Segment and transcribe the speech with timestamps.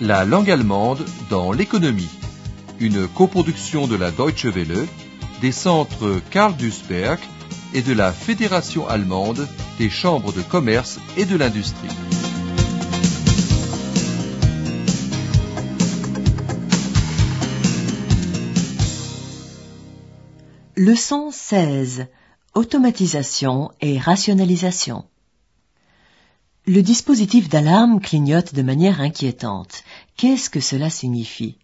[0.00, 2.10] La langue allemande dans l'économie.
[2.78, 4.86] Une coproduction de la Deutsche Welle,
[5.40, 7.18] des centres Karl Duisberg
[7.72, 9.48] et de la Fédération allemande
[9.78, 11.88] des chambres de commerce et de l'industrie.
[20.76, 22.06] Leçon 16.
[22.54, 25.04] Automatisation et rationalisation.
[26.68, 29.84] Le dispositif d'alarme clignote de manière inquiétante.
[30.18, 31.56] Qu'est-ce que cela signifie?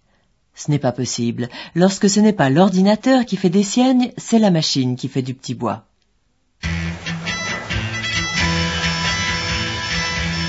[0.55, 1.51] Ce n'est pas possible.
[1.75, 5.35] Lorsque ce n'est pas l'ordinateur qui fait des siennes, c'est la machine qui fait du
[5.35, 5.85] petit bois.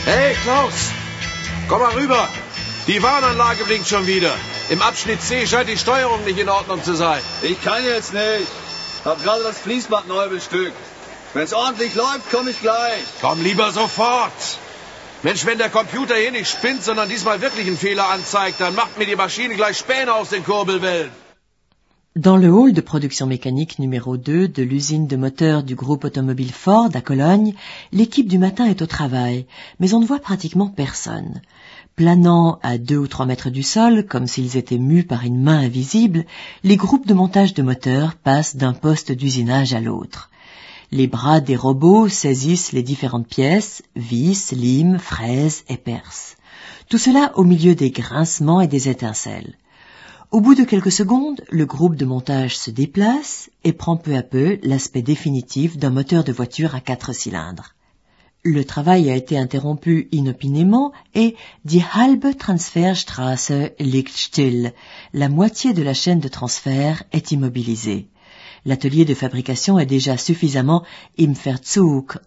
[0.07, 0.79] Hey Klaus,
[1.67, 2.25] komm mal rüber.
[2.87, 4.33] Die Warnanlage blinkt schon wieder.
[4.69, 7.21] Im Abschnitt C scheint die Steuerung nicht in Ordnung zu sein.
[7.43, 8.47] Ich kann jetzt nicht.
[9.03, 10.94] Hab gerade das Fließband neu bestückt.
[11.35, 13.03] Wenn's ordentlich läuft, komme ich gleich.
[13.19, 14.39] Komm lieber sofort.
[15.21, 18.97] Mensch, wenn der Computer hier nicht spinnt, sondern diesmal wirklich einen Fehler anzeigt, dann macht
[18.97, 21.11] mir die Maschine gleich Späne aus den Kurbelwellen.
[22.15, 26.53] Dans le hall de production mécanique numéro 2 de l'usine de moteurs du groupe automobile
[26.53, 27.53] Ford à Cologne,
[27.91, 29.45] l'équipe du matin est au travail,
[29.81, 31.41] mais on ne voit pratiquement personne.
[31.97, 35.59] Planant à deux ou trois mètres du sol, comme s'ils étaient mus par une main
[35.59, 36.23] invisible,
[36.63, 40.29] les groupes de montage de moteurs passent d'un poste d'usinage à l'autre.
[40.91, 46.35] Les bras des robots saisissent les différentes pièces, vis, liment, fraises et percent.
[46.89, 49.55] Tout cela au milieu des grincements et des étincelles.
[50.31, 54.21] Au bout de quelques secondes, le groupe de montage se déplace et prend peu à
[54.21, 57.75] peu l'aspect définitif d'un moteur de voiture à quatre cylindres.
[58.43, 64.73] Le travail a été interrompu inopinément et die halbe Transferstraße liegt still.
[65.13, 68.07] La moitié de la chaîne de transfert est immobilisée.
[68.65, 70.83] L'atelier de fabrication est déjà suffisamment
[71.19, 71.33] im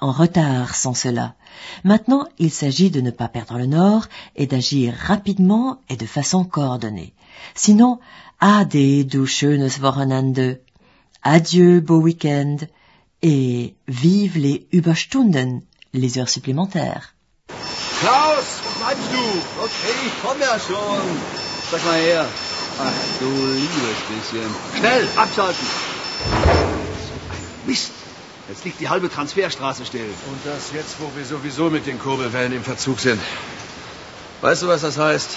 [0.00, 1.34] en retard sans cela.
[1.82, 6.44] Maintenant, il s'agit de ne pas perdre le nord et d'agir rapidement et de façon
[6.44, 7.12] coordonnée.
[7.56, 7.98] Sinon,
[8.40, 10.60] ade du schönes Wochenende,
[11.24, 12.58] adieu beau week-end
[13.22, 15.62] et vive les Überstunden,
[15.92, 17.14] les heures supplémentaires.
[18.00, 18.48] Klaus,
[18.78, 19.24] bleibst du?
[19.64, 21.02] Okay, ja schon.
[21.70, 22.26] Sag mal.
[24.78, 25.87] Schnell, abschalten.
[27.68, 27.92] Mist.
[28.48, 30.00] Jetzt liegt die halbe Transferstraße still.
[30.00, 33.20] Und das jetzt, wo wir sowieso mit den Kurbelwellen im Verzug sind.
[34.40, 35.30] Weißt du, was das heißt?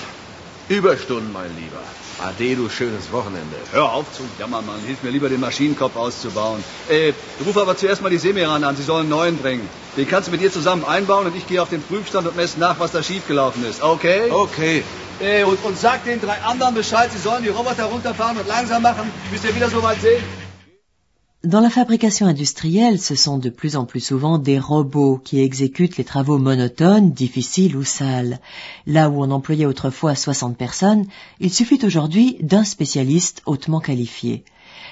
[0.70, 1.82] Überstunden, mein Lieber.
[2.24, 3.58] Ade, du schönes Wochenende.
[3.74, 4.80] Hör auf zu jammern, Mann.
[4.86, 6.64] Hilf mir lieber, den Maschinenkopf auszubauen.
[6.88, 7.12] Äh,
[7.46, 8.78] ruf aber zuerst mal die Semiran an.
[8.78, 9.68] Sie sollen einen neuen bringen.
[9.98, 12.60] Den kannst du mit ihr zusammen einbauen und ich gehe auf den Prüfstand und messe
[12.60, 13.84] nach, was da schiefgelaufen ist.
[13.84, 14.32] Okay?
[14.32, 14.84] Okay.
[15.20, 18.84] Äh, und, und sag den drei anderen Bescheid, sie sollen die Roboter runterfahren und langsam
[18.84, 20.24] machen, bis wir wieder so weit sind.
[21.44, 25.98] Dans la fabrication industrielle, ce sont de plus en plus souvent des robots qui exécutent
[25.98, 28.40] les travaux monotones, difficiles ou sales.
[28.86, 31.08] Là où on employait autrefois 60 personnes,
[31.40, 34.44] il suffit aujourd'hui d'un spécialiste hautement qualifié.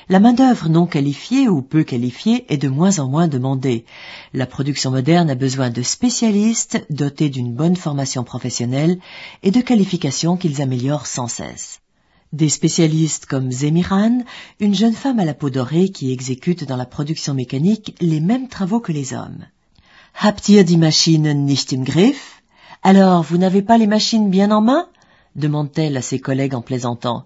[0.09, 3.85] La main-d'œuvre non qualifiée ou peu qualifiée est de moins en moins demandée.
[4.33, 8.97] La production moderne a besoin de spécialistes dotés d'une bonne formation professionnelle
[9.43, 11.79] et de qualifications qu'ils améliorent sans cesse.
[12.31, 14.23] Des spécialistes comme Zemiran,
[14.59, 18.47] une jeune femme à la peau dorée qui exécute dans la production mécanique les mêmes
[18.47, 19.47] travaux que les hommes.
[20.13, 22.43] Habt ihr die Maschinen nicht im Griff?
[22.83, 24.87] Alors, vous n'avez pas les machines bien en main?
[25.35, 27.25] demande-t-elle à ses collègues en plaisantant.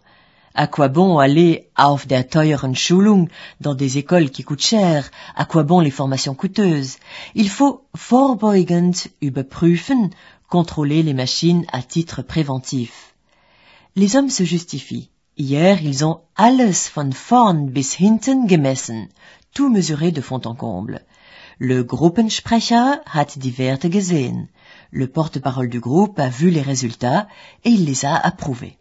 [0.56, 3.28] À quoi bon aller auf der teuren Schulung
[3.59, 5.12] dans des écoles qui coûtent cher?
[5.36, 6.97] À quoi bon les formations coûteuses?
[7.36, 10.12] Il faut vorbeugend überprüfen,
[10.47, 13.12] contrôler les machines à titre préventif.
[13.96, 15.12] Les hommes se justifient.
[15.38, 19.09] Hier, ils ont alles von vorn bis hinten gemessen,
[19.54, 21.00] tout mesuré de fond en comble.
[21.59, 24.50] Le Gruppensprecher hat die Werte gesehen.
[24.92, 27.28] Le porte-parole du groupe a vu les résultats
[27.64, 28.78] et il les a approuvés.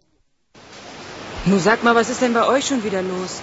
[1.44, 3.42] Nun sag mal, was ist denn bei euch schon wieder los?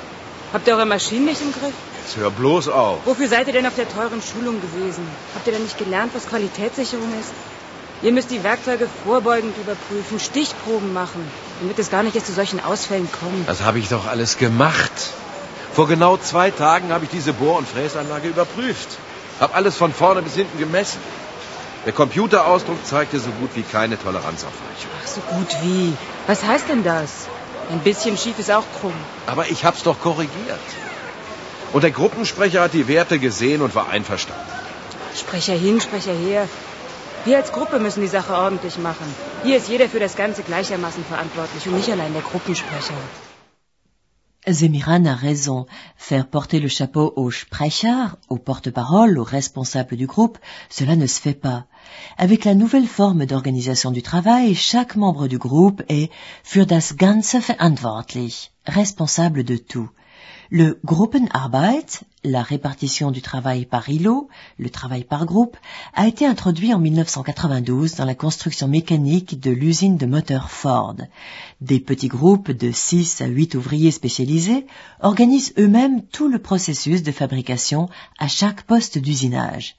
[0.51, 1.75] Habt ihr eure Maschinen nicht im Griff?
[2.01, 3.05] Jetzt hör bloß auf.
[3.05, 5.03] Wofür seid ihr denn auf der teuren Schulung gewesen?
[5.35, 7.58] Habt ihr denn nicht gelernt, was Qualitätssicherung ist?
[8.01, 11.29] Ihr müsst die Werkzeuge vorbeugend überprüfen, Stichproben machen,
[11.59, 13.47] damit es gar nicht erst zu solchen Ausfällen kommt.
[13.47, 14.91] Das habe ich doch alles gemacht.
[15.73, 18.97] Vor genau zwei Tagen habe ich diese Bohr- und Fräsanlage überprüft.
[19.39, 20.99] Hab alles von vorne bis hinten gemessen.
[21.85, 24.91] Der Computerausdruck zeigte so gut wie keine Toleranzaufweichung.
[25.01, 25.93] Ach, so gut wie.
[26.27, 27.27] Was heißt denn das?
[27.69, 28.93] Ein bisschen schief ist auch krumm.
[29.27, 30.59] Aber ich hab's doch korrigiert.
[31.71, 34.41] Und der Gruppensprecher hat die Werte gesehen und war einverstanden.
[35.15, 36.47] Sprecher hin, Sprecher her.
[37.25, 39.07] Wir als Gruppe müssen die Sache ordentlich machen.
[39.43, 42.93] Hier ist jeder für das Ganze gleichermaßen verantwortlich und nicht allein der Gruppensprecher.
[44.47, 45.67] Zemiran a raison.
[45.97, 50.39] Faire porter le chapeau au Sprecher, au porte-parole, au responsable du groupe,
[50.69, 51.65] cela ne se fait pas.
[52.17, 56.09] Avec la nouvelle forme d'organisation du travail, chaque membre du groupe est
[56.43, 59.89] für das Ganze verantwortlich, responsable de tout.
[60.51, 65.55] Le Gruppenarbeit, la répartition du travail par îlot, le travail par groupe,
[65.93, 70.95] a été introduit en 1992 dans la construction mécanique de l'usine de moteurs Ford.
[71.61, 74.65] Des petits groupes de 6 à 8 ouvriers spécialisés
[75.01, 77.87] organisent eux-mêmes tout le processus de fabrication
[78.17, 79.75] à chaque poste d'usinage.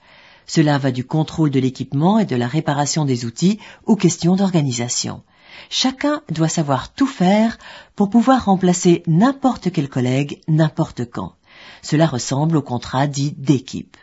[0.46, 5.24] Cela va du contrôle de l'équipement et de la réparation des outils aux questions d'organisation.
[5.68, 7.58] Chacun doit savoir tout faire
[7.96, 11.34] pour pouvoir remplacer n'importe quel collègue n'importe quand.
[11.82, 13.96] Cela ressemble au contrat dit d'équipe.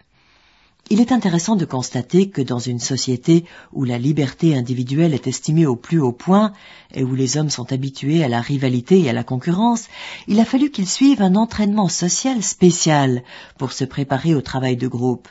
[0.90, 3.44] Il est intéressant de constater que dans une société
[3.74, 6.54] où la liberté individuelle est estimée au plus haut point
[6.94, 9.88] et où les hommes sont habitués à la rivalité et à la concurrence,
[10.28, 13.24] il a fallu qu'ils suivent un entraînement social spécial
[13.58, 15.28] pour se préparer au travail de groupe.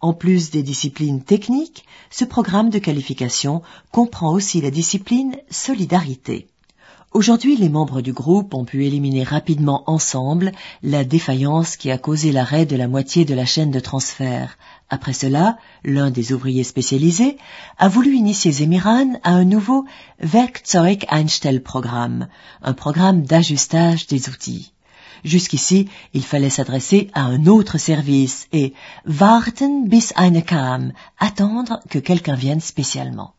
[0.00, 6.46] En plus des disciplines techniques, ce programme de qualification comprend aussi la discipline solidarité.
[7.12, 10.52] Aujourd'hui, les membres du groupe ont pu éliminer rapidement ensemble
[10.82, 14.56] la défaillance qui a causé l'arrêt de la moitié de la chaîne de transfert.
[14.90, 17.38] Après cela, l'un des ouvriers spécialisés
[17.78, 19.84] a voulu initier Zemiran à un nouveau
[20.20, 22.28] Werkzeug Einstellprogramm,
[22.62, 24.72] un programme d'ajustage des outils.
[25.24, 28.74] Jusqu'ici, il fallait s'adresser à un autre service et
[29.04, 33.34] warten bis eine kam, attendre que quelqu'un vienne spécialement.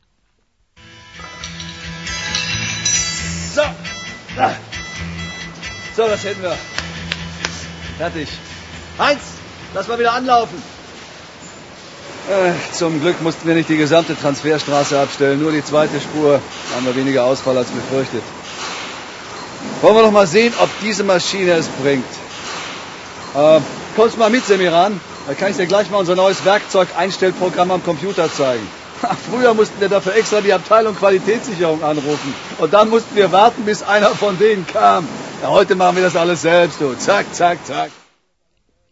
[3.54, 3.62] So.
[4.36, 4.56] Da.
[5.96, 6.56] So, das hätten wir.
[7.98, 8.30] Fertig.
[8.98, 9.22] Heinz,
[9.74, 10.62] lass mal wieder anlaufen.
[12.30, 16.40] Äh, zum Glück mussten wir nicht die gesamte Transferstraße abstellen, nur die zweite Spur.
[16.70, 18.22] Da haben wir weniger Ausfall als befürchtet.
[19.82, 22.12] Wollen wir doch mal sehen, ob diese Maschine es bringt.
[23.34, 23.62] Äh,
[23.96, 25.00] kommst mal mit, Semiran?
[25.26, 28.68] Da kann ich dir gleich mal unser neues Werkzeug-Einstellprogramm am Computer zeigen.
[29.32, 32.34] Früher mussten wir dafür extra die Abteilung Qualitätssicherung anrufen.
[32.58, 35.08] Und dann mussten wir warten, bis einer von denen kam.
[35.42, 36.94] Ja, heute machen wir das alles selbst, du.
[36.96, 37.92] Zack, zack, zack.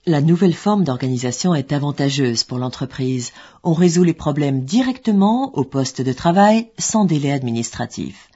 [0.05, 3.33] La nouvelle forme d'organisation est avantageuse pour l'entreprise.
[3.61, 8.26] On résout les problèmes directement au poste de travail sans délai administratif.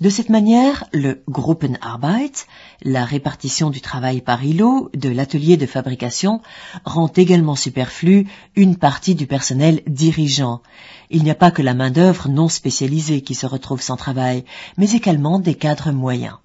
[0.00, 2.46] De cette manière, le Gruppenarbeit,
[2.82, 6.40] la répartition du travail par îlot de l'atelier de fabrication,
[6.84, 8.26] rend également superflu
[8.56, 10.62] une partie du personnel dirigeant.
[11.10, 14.44] Il n'y a pas que la main-d'œuvre non spécialisée qui se retrouve sans travail,
[14.76, 16.38] mais également des cadres moyens.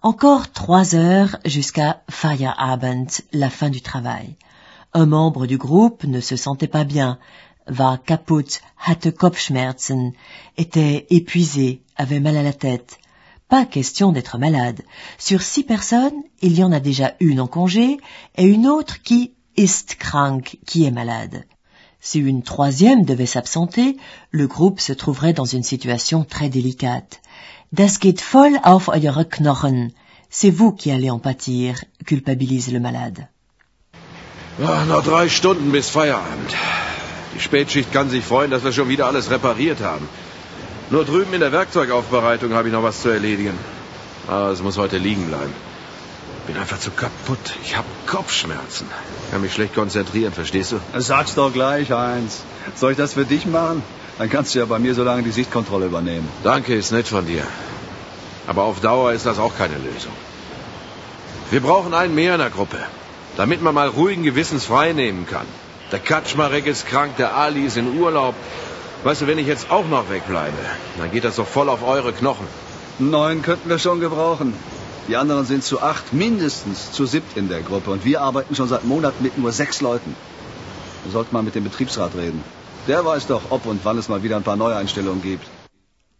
[0.00, 4.36] Encore trois heures jusqu'à Feierabend, la fin du travail.
[4.94, 7.18] Un membre du groupe ne se sentait pas bien,
[7.66, 10.12] war kaputt, hatte Kopfschmerzen,
[10.56, 12.98] était épuisé, avait mal à la tête.
[13.48, 14.82] Pas question d'être malade.
[15.18, 17.98] Sur six personnes, il y en a déjà une en congé
[18.36, 21.44] et une autre qui ist krank, qui est malade.
[22.00, 23.96] Si une troisième devait s'absenter,
[24.30, 27.20] le groupe se trouverait dans une situation très délicate.
[27.72, 29.92] Das geht voll auf eure Knochen.
[30.28, 33.28] C'est vous qui allez en pâtir, culpabilise le malade.
[34.60, 36.50] Ah, noch drei Stunden bis Feierabend.
[37.34, 40.08] Die Spätschicht kann sich freuen, dass wir schon wieder alles repariert haben.
[40.90, 43.58] Nur drüben in der Werkzeugaufbereitung habe ich noch was zu erledigen.
[44.26, 45.52] Aber es muss heute liegen bleiben.
[46.46, 47.54] Bin einfach zu kaputt.
[47.62, 48.86] Ich habe Kopfschmerzen.
[49.30, 50.80] Kann mich schlecht konzentrieren, verstehst du?
[50.98, 52.42] Sag's doch gleich, Heinz.
[52.74, 53.82] Soll ich das für dich machen?
[54.18, 56.28] Dann kannst du ja bei mir so lange die Sichtkontrolle übernehmen.
[56.42, 57.44] Danke, ist nett von dir.
[58.46, 60.12] Aber auf Dauer ist das auch keine Lösung.
[61.50, 62.78] Wir brauchen einen mehr in der Gruppe,
[63.36, 65.46] damit man mal ruhigen Gewissens frei nehmen kann.
[65.92, 68.34] Der Kaczmarek ist krank, der Ali ist in Urlaub.
[69.04, 70.56] Weißt du, wenn ich jetzt auch noch wegbleibe,
[70.98, 72.46] dann geht das doch voll auf eure Knochen.
[72.98, 74.54] Neun könnten wir schon gebrauchen.
[75.08, 77.90] Die anderen sind zu acht, mindestens zu siebt in der Gruppe.
[77.90, 80.16] Und wir arbeiten schon seit Monaten mit nur sechs Leuten.
[81.04, 82.42] Wir sollten mal mit dem Betriebsrat reden.
[82.88, 85.46] Der weiß doch, ob und wann es mal wieder ein paar Neueinstellungen gibt.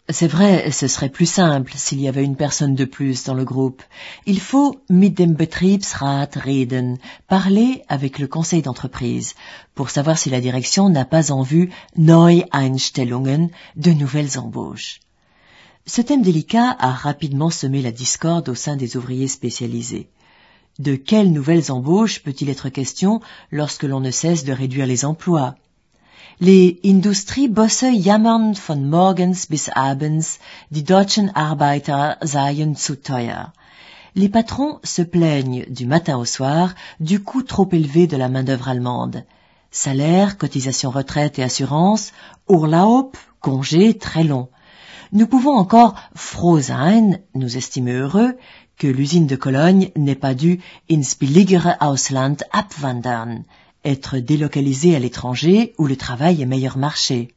[0.09, 3.45] C'est vrai, ce serait plus simple s'il y avait une personne de plus dans le
[3.45, 3.85] groupe.
[4.27, 9.35] Il faut mit dem Betriebsrat reden, parler avec le conseil d'entreprise,
[9.77, 14.99] pour savoir si la direction n'a pas en vue Neueinstellungen, de nouvelles embauches.
[15.87, 20.11] Ce thème délicat a rapidement semé la discorde au sein des ouvriers spécialisés.
[20.81, 23.21] De quelles nouvelles embauches peut-il être question
[23.53, 25.55] lorsque l'on ne cesse de réduire les emplois?
[26.45, 33.53] Les Industriebosse jammern von morgens bis abends, die deutschen Arbeiter seien zu teuer.
[34.17, 38.71] Les patrons se plaignent du matin au soir du coût trop élevé de la main-d'œuvre
[38.71, 39.23] allemande.
[39.71, 42.11] Salaire, cotisation retraite et assurance,
[42.49, 44.49] Urlaub, congé très long.
[45.13, 48.37] Nous pouvons encore froh sein, nous estimer heureux,
[48.79, 50.59] que l'usine de Cologne n'est pas due
[50.91, 53.45] ins billigere Ausland abwandern,
[53.85, 57.29] être délocalisée à l'étranger où le travail est meilleur marché.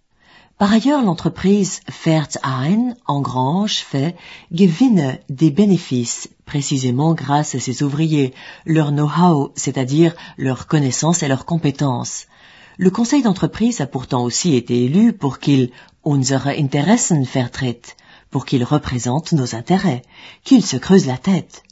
[0.58, 4.16] Par ailleurs, l'entreprise fährt ein, engrange, fait,
[4.54, 8.34] gewinne des bénéfices, précisément grâce à ses ouvriers,
[8.66, 12.28] leur know-how, c'est-à-dire leur connaissance et leurs compétences.
[12.78, 15.72] Le conseil d'entreprise a pourtant aussi été élu pour qu'il
[16.06, 17.98] unsere Interessen vertritt,
[18.32, 20.04] pour qu'il représente nos intérêts,
[20.46, 21.65] qu'il se creuse la tête.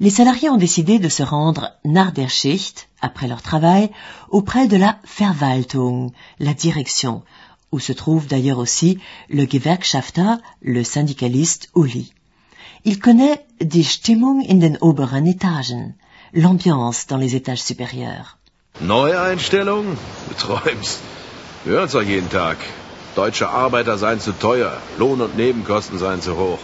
[0.00, 3.90] Les salariés ont décidé de se rendre nach der Schicht, après leur travail,
[4.30, 7.22] auprès de la Verwaltung, la direction,
[7.72, 12.12] où se trouve d'ailleurs aussi le Gewerkschafter, le syndicaliste Uli.
[12.84, 15.94] Il connaît die Stimmung in den oberen Etagen,
[16.32, 18.38] l'ambiance dans les étages supérieurs.
[18.80, 19.96] Neue Einstellung?
[20.28, 21.00] Du träumst.
[21.64, 22.58] Wir hören's doch jeden Tag.
[23.16, 26.60] Deutsche Arbeiter seien zu teuer, Lohn- und Nebenkosten seien zu hoch.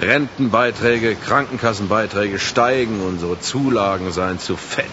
[0.00, 4.86] Rentenbeiträge, Krankenkassenbeiträge steigen, unsere Zulagen seien zu fett.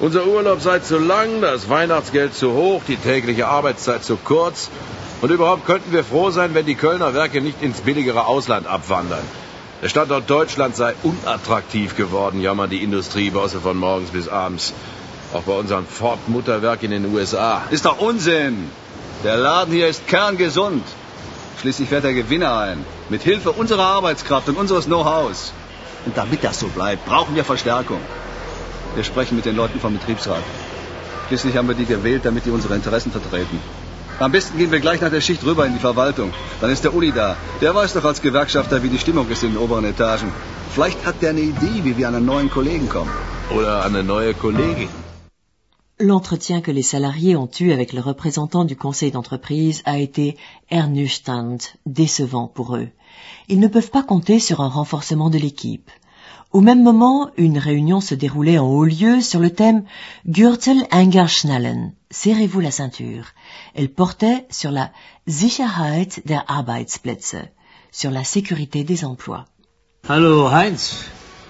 [0.00, 4.68] Unser Urlaub sei zu lang, das Weihnachtsgeld zu hoch, die tägliche Arbeitszeit zu kurz.
[5.22, 9.22] Und überhaupt könnten wir froh sein, wenn die Kölner Werke nicht ins billigere Ausland abwandern.
[9.80, 14.72] Der Standort Deutschland sei unattraktiv geworden, jammern die Industriebosse von morgens bis abends.
[15.32, 17.62] Auch bei unserem Ford-Mutterwerk in den USA.
[17.70, 18.70] Ist doch Unsinn.
[19.22, 20.84] Der Laden hier ist kerngesund.
[21.60, 22.84] Schließlich fährt der Gewinner ein.
[23.08, 25.52] Mit Hilfe unserer Arbeitskraft und unseres Know-hows.
[26.06, 28.00] Und damit das so bleibt, brauchen wir Verstärkung.
[28.94, 30.42] Wir sprechen mit den Leuten vom Betriebsrat.
[31.28, 33.58] Schließlich haben wir die gewählt, damit die unsere Interessen vertreten.
[34.20, 36.32] Am besten gehen wir gleich nach der Schicht rüber in die Verwaltung.
[36.60, 37.36] Dann ist der Uli da.
[37.60, 40.32] Der weiß doch als Gewerkschafter, wie die Stimmung ist in den oberen Etagen.
[40.72, 43.10] Vielleicht hat der eine Idee, wie wir an einen neuen Kollegen kommen.
[43.50, 45.03] Oder an eine neue Kollegin.
[46.00, 50.36] L'entretien que les salariés ont eu avec le représentant du conseil d'entreprise a été
[50.70, 52.88] ernüchternd, décevant pour eux.
[53.48, 55.88] Ils ne peuvent pas compter sur un renforcement de l'équipe.
[56.50, 59.84] Au même moment, une réunion se déroulait en haut lieu sur le thème
[60.26, 63.26] Gürtel Engerschnallen, serrez-vous la ceinture.
[63.74, 64.90] Elle portait sur la
[65.28, 67.36] Sicherheit der Arbeitsplätze,
[67.92, 69.44] sur la sécurité des emplois.
[70.08, 71.04] Hallo Heinz,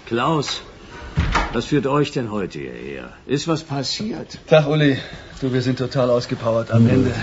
[0.04, 0.62] Klaus,
[1.54, 3.12] was führt euch denn heute hierher?
[3.26, 4.38] Ist was passiert?
[4.48, 4.98] Tag, Uli.
[5.40, 7.14] Du, wir sind total ausgepowert am Ende.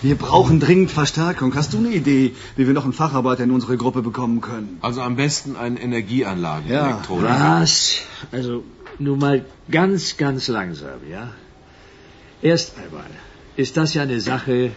[0.00, 1.54] Wir brauchen dringend Verstärkung.
[1.56, 4.78] Hast du eine Idee, wie wir noch einen Facharbeiter in unsere Gruppe bekommen können?
[4.80, 7.60] Also am besten ein Energieanlagenelektroniker.
[7.60, 8.02] Was?
[8.30, 8.62] Also
[8.98, 11.30] nur mal ganz, ganz langsam, ja?
[12.42, 13.10] Erst einmal
[13.56, 14.70] ist das ja eine Sache,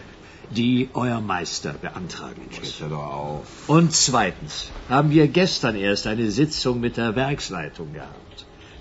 [0.50, 2.78] die euer Meister beantragen muss.
[2.80, 3.68] Doch auf.
[3.68, 8.29] Und zweitens haben wir gestern erst eine Sitzung mit der Werksleitung gehabt.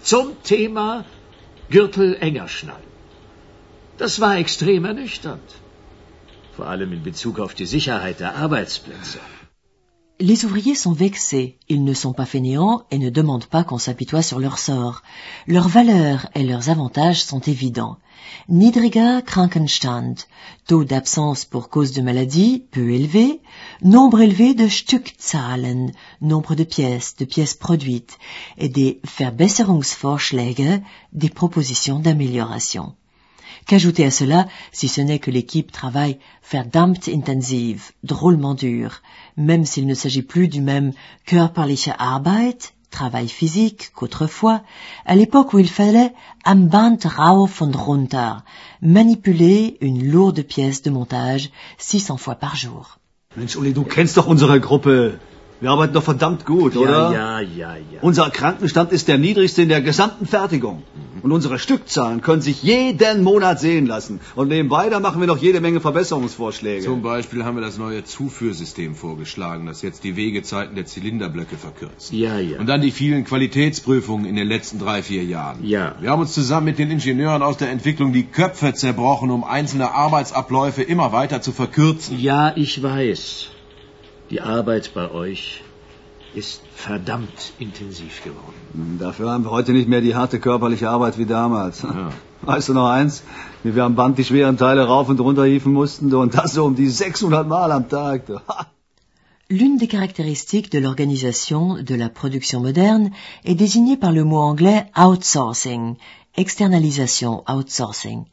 [0.01, 1.06] Zum Thema
[1.70, 2.89] Gürtel enger schnallen.
[3.98, 5.56] Das war extrem ernüchternd.
[6.56, 9.20] Vor allem in Bezug auf die Sicherheit der Arbeitsplätze.
[10.22, 14.22] Les ouvriers sont vexés, ils ne sont pas fainéants et ne demandent pas qu'on s'apitoie
[14.22, 15.02] sur leur sort.
[15.48, 17.98] Leurs valeurs et leurs avantages sont évidents.
[18.50, 20.16] Niedriger Krankenstand,
[20.68, 23.40] taux d'absence pour cause de maladie peu élevé,
[23.82, 28.18] nombre élevé de Stückzahlen, nombre de pièces, de pièces produites,
[28.58, 30.82] et des Verbesserungsvorschläge,
[31.14, 32.94] des propositions d'amélioration.
[33.68, 36.20] Qu'ajouter à cela, si ce n'est que l'équipe travaille
[36.51, 39.01] verdammt intensiv, drôlement dur,
[39.38, 40.92] même s'il ne s'agit plus du même
[41.25, 44.62] körperliche Arbeit, travail physique, qu'autrefois,
[45.06, 46.13] à l'époque où il fallait
[46.44, 48.34] am Band rauf und runter,
[48.82, 53.00] manipuler une lourde pièce de montage 600 fois par jour.
[53.38, 55.20] Mensch, Uli, du kennst doch unsere Gruppe.
[55.62, 57.12] Wir arbeiten doch verdammt gut, oder?
[57.12, 58.00] Ja, ja, ja, ja.
[58.01, 60.84] Unser Krankenstand ist der niedrigste in der gesamten Fertigung.
[61.22, 64.22] Und unsere Stückzahlen können sich jeden Monat sehen lassen.
[64.36, 66.86] Und nebenbei, da machen wir noch jede Menge Verbesserungsvorschläge.
[66.86, 72.13] Zum Beispiel haben wir das neue Zuführsystem vorgeschlagen, das jetzt die Wegezeiten der Zylinderblöcke verkürzt.
[72.13, 72.58] Ja, ja.
[72.60, 75.66] Und dann die vielen Qualitätsprüfungen in den letzten drei, vier Jahren.
[75.66, 75.96] Ja.
[76.00, 79.92] Wir haben uns zusammen mit den Ingenieuren aus der Entwicklung die Köpfe zerbrochen, um einzelne
[79.92, 82.18] Arbeitsabläufe immer weiter zu verkürzen.
[82.18, 83.50] Ja, ich weiß.
[84.29, 85.63] Die Arbeit bei euch
[86.36, 88.98] ist verdammt intensiv geworden.
[89.00, 91.81] Dafür haben wir heute nicht mehr die harte körperliche Arbeit wie damals.
[91.81, 92.12] Ja.
[92.43, 93.24] Weißt du noch eins?
[93.63, 96.65] Wie wir am Band die schweren Teile rauf und runter hieven mussten, und das so
[96.65, 98.24] um die 600 Mal am Tag.
[99.50, 103.09] L'une des caractéristiques de l'organisation de la production moderne
[103.43, 105.98] est désignée par le mot anglais outsourcing,
[106.36, 108.25] externalisation, outsourcing.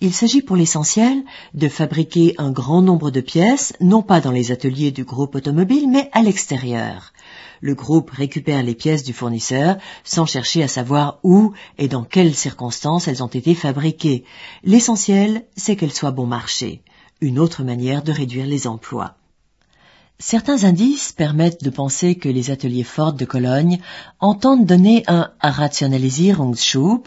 [0.00, 4.52] Il s'agit pour l'essentiel de fabriquer un grand nombre de pièces, non pas dans les
[4.52, 7.12] ateliers du groupe automobile, mais à l'extérieur.
[7.60, 12.34] Le groupe récupère les pièces du fournisseur sans chercher à savoir où et dans quelles
[12.34, 14.24] circonstances elles ont été fabriquées.
[14.62, 16.82] L'essentiel, c'est qu'elles soient bon marché.
[17.20, 19.17] Une autre manière de réduire les emplois.
[20.20, 23.78] Certains indices permettent de penser que les ateliers Ford de Cologne
[24.18, 27.02] entendent donner un Rationalisierungsschub,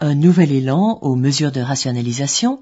[0.00, 2.60] un nouvel élan aux mesures de rationalisation,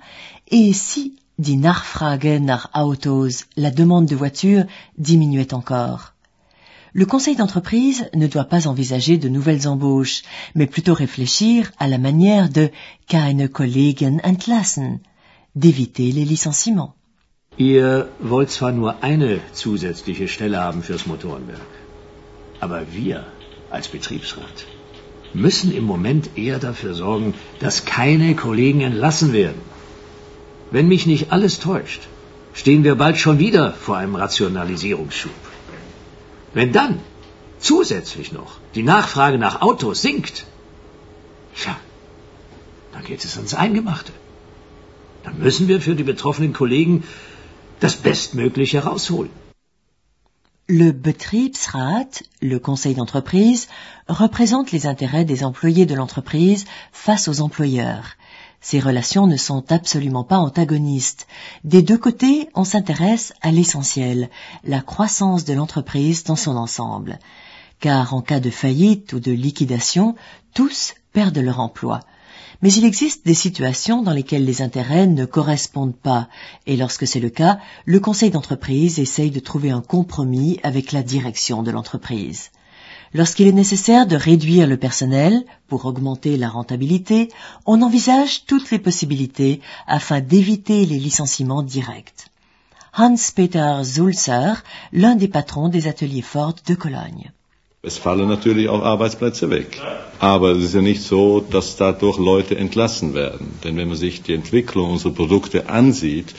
[0.48, 4.66] et si, die Nachfrage nach Autos, la demande de voitures
[4.98, 6.12] diminuait encore.
[6.92, 10.22] Le conseil d'entreprise ne doit pas envisager de nouvelles embauches,
[10.54, 12.70] mais plutôt réfléchir à la manière de
[13.08, 15.00] keine Kollegen entlassen,
[15.56, 16.94] d'éviter les licenciements.
[17.56, 21.60] Ihr wollt zwar nur eine zusätzliche Stelle haben fürs Motorenwerk,
[22.60, 23.26] aber wir
[23.70, 24.66] als Betriebsrat
[25.34, 29.60] müssen im Moment eher dafür sorgen, dass keine Kollegen entlassen werden.
[30.70, 32.02] Wenn mich nicht alles täuscht,
[32.54, 35.32] stehen wir bald schon wieder vor einem Rationalisierungsschub.
[36.54, 37.00] Wenn dann
[37.58, 40.46] zusätzlich noch die Nachfrage nach Autos sinkt,
[41.56, 41.76] tja,
[42.92, 44.12] dann geht es ans Eingemachte.
[45.24, 47.04] Dann müssen wir für die betroffenen Kollegen
[50.66, 53.68] Le Betriebsrat, le conseil d'entreprise,
[54.08, 58.14] représente les intérêts des employés de l'entreprise face aux employeurs.
[58.60, 61.26] Ces relations ne sont absolument pas antagonistes.
[61.64, 64.30] Des deux côtés, on s'intéresse à l'essentiel,
[64.64, 67.18] la croissance de l'entreprise dans son ensemble.
[67.80, 70.14] Car en cas de faillite ou de liquidation,
[70.54, 72.00] tous perdent leur emploi.
[72.64, 76.30] Mais il existe des situations dans lesquelles les intérêts ne correspondent pas,
[76.66, 81.02] et lorsque c'est le cas, le conseil d'entreprise essaye de trouver un compromis avec la
[81.02, 82.52] direction de l'entreprise.
[83.12, 87.28] Lorsqu'il est nécessaire de réduire le personnel pour augmenter la rentabilité,
[87.66, 92.30] on envisage toutes les possibilités afin d'éviter les licenciements directs.
[92.96, 97.30] Hans-Peter Sulzer, l'un des patrons des ateliers Ford de Cologne.
[97.86, 99.80] Es fallen natürlich auch Arbeitsplätze weg.
[100.18, 103.58] Aber es ist ja nicht so, dass dadurch Leute entlassen werden.
[103.62, 106.34] Denn wenn man sich die Entwicklung unserer Produkte ansieht,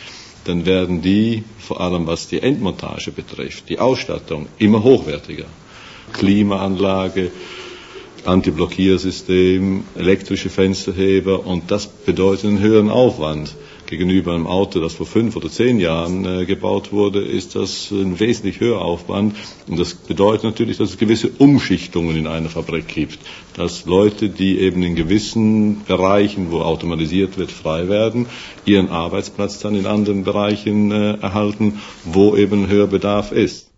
[0.45, 5.45] dann werden die, vor allem was die Endmontage betrifft, die Ausstattung, immer hochwertiger.
[6.13, 7.31] Klimaanlage,
[8.25, 13.55] Antiblockiersystem, elektrische Fensterheber und das bedeutet einen höheren Aufwand
[13.88, 18.19] gegenüber einem Auto, das vor fünf oder zehn Jahren äh, gebaut wurde, ist das ein
[18.19, 19.36] wesentlich höherer Aufwand.
[19.67, 23.19] Und das bedeutet natürlich, dass es gewisse Umschichtungen in einer Fabrik gibt.
[23.56, 28.28] Dass Leute, die eben in gewissen Bereichen, wo automatisiert wird, frei werden,
[28.65, 33.71] ihren Arbeitsplatz dann in anderen Bereichen äh, erhalten, wo eben höher Bedarf ist.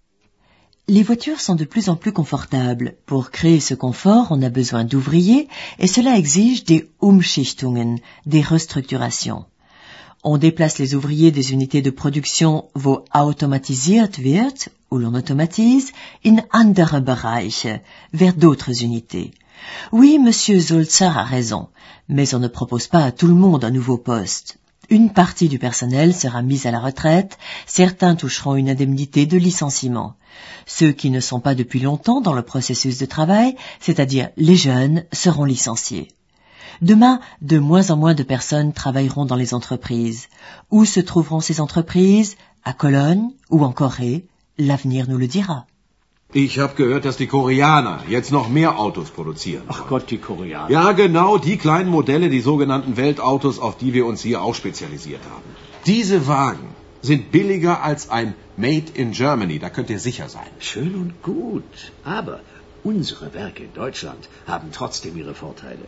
[0.89, 2.95] Les voitures sont de plus en plus confortables.
[3.05, 9.43] Pour créer ce confort, on a besoin d'ouvriers et cela exige des Umschichtungen, des restructurations.
[10.29, 15.93] On déplace les ouvriers des unités de production wo automatisiert wird, où l'on automatise,
[16.25, 17.67] in andere Bereiche,
[18.11, 19.31] vers d'autres unités.
[19.93, 21.69] Oui, monsieur Zolzer a raison,
[22.09, 24.57] mais on ne propose pas à tout le monde un nouveau poste.
[24.89, 30.17] Une partie du personnel sera mise à la retraite, certains toucheront une indemnité de licenciement.
[30.65, 35.05] Ceux qui ne sont pas depuis longtemps dans le processus de travail, c'est-à-dire les jeunes,
[35.13, 36.09] seront licenciés.
[36.81, 40.27] Demain, de moins en moins de personnes travailleront dans les entreprises.
[40.69, 44.25] Où se trouveront ces entreprises À Cologne ou en Corée
[44.57, 45.65] L'avenir nous le dira.
[46.33, 49.63] Ich habe gehört, dass die Koreaner jetzt noch mehr Autos produzieren.
[49.69, 50.69] Ach Gott, die Koreaner.
[50.69, 55.21] Ja, genau, die kleinen Modelle, die sogenannten Weltautos, auf die wir uns hier auch spezialisiert
[55.31, 55.55] haben.
[55.85, 56.67] Diese Wagen
[57.01, 60.49] sind billiger als ein Made in Germany, da könnt ihr sicher sein.
[60.59, 62.41] Schön und gut, aber
[62.83, 65.87] unsere Werke in Deutschland haben trotzdem ihre Vorteile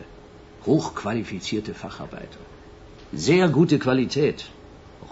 [0.66, 2.38] hochqualifizierte Facharbeiter,
[3.12, 4.46] sehr gute Qualität,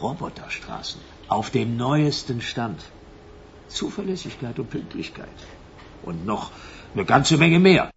[0.01, 1.01] Roboterstraßen.
[1.29, 2.81] Auf dem neuesten Stand,
[3.69, 5.29] Zuverlässigkeit und Pünktlichkeit.
[6.03, 6.53] Und noch
[6.95, 7.91] eine ganze Menge mehr.